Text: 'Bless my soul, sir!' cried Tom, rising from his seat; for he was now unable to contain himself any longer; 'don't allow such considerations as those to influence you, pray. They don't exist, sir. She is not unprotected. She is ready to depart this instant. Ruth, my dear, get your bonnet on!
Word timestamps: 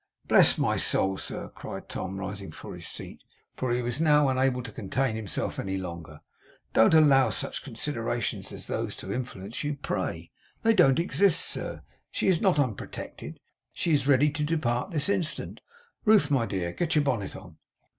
'Bless 0.27 0.57
my 0.57 0.77
soul, 0.77 1.15
sir!' 1.15 1.51
cried 1.53 1.87
Tom, 1.87 2.17
rising 2.19 2.51
from 2.51 2.73
his 2.73 2.87
seat; 2.87 3.21
for 3.55 3.71
he 3.71 3.83
was 3.83 4.01
now 4.01 4.29
unable 4.29 4.63
to 4.63 4.71
contain 4.71 5.15
himself 5.15 5.59
any 5.59 5.77
longer; 5.77 6.21
'don't 6.73 6.95
allow 6.95 7.29
such 7.29 7.61
considerations 7.61 8.51
as 8.51 8.65
those 8.65 8.95
to 8.95 9.13
influence 9.13 9.63
you, 9.63 9.75
pray. 9.79 10.31
They 10.63 10.73
don't 10.73 10.97
exist, 10.97 11.41
sir. 11.41 11.83
She 12.09 12.27
is 12.27 12.41
not 12.41 12.57
unprotected. 12.57 13.39
She 13.73 13.91
is 13.91 14.07
ready 14.07 14.31
to 14.31 14.43
depart 14.43 14.89
this 14.89 15.07
instant. 15.07 15.61
Ruth, 16.03 16.31
my 16.31 16.47
dear, 16.47 16.71
get 16.73 16.95
your 16.95 17.03
bonnet 17.03 17.35
on! 17.35 17.57